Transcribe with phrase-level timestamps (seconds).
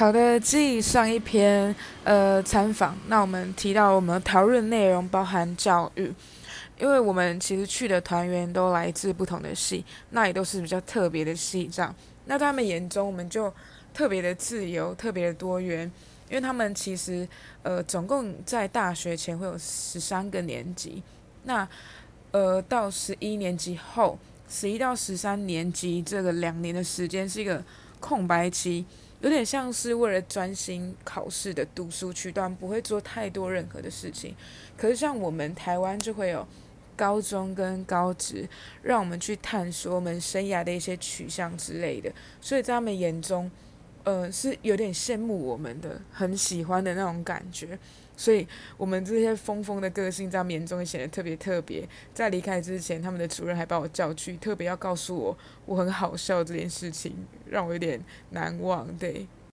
[0.00, 6.10] 好的，继上一篇呃参访，那我们提到我们讨论内容包含教育，
[6.78, 11.94] 因为我们其实去的团员都来自不同的系，那也都是比较特别的系这样。
[12.24, 13.52] 那在他们眼中，我们就
[13.92, 15.80] 特别的自由，特别的多元，
[16.30, 17.28] 因为他们其实
[17.62, 21.02] 呃总共在大学前会有十三个年级，
[21.44, 21.68] 那
[22.30, 27.62] 呃到十一年级后，十一到十三年级这个两年的时间是一个
[28.00, 28.86] 空白期。
[29.20, 34.34] 有点像是为了专心考试的读书区段，不会做太多任何的事情。
[34.76, 36.46] 可是像我们台湾就会有
[36.96, 38.48] 高中跟高职，
[38.82, 42.10] 让我们去探索我们生涯的一些取向之类的。
[42.40, 43.50] 所以在他们眼中，
[44.04, 47.78] 呃，是有点羡慕我们的，很喜欢的那种感觉。
[48.16, 51.88] 所以我们这些疯疯的个性在棉中显得特别特别。
[52.12, 57.14] 在离开之前，他们的主任还把我叫去，特别要告诉我我很好笑这件事情，
[57.46, 57.98] 让我有点
[58.30, 58.86] 难忘。
[58.98, 59.26] 对。